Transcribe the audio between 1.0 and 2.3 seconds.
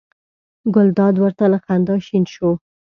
ور ته له خندا شین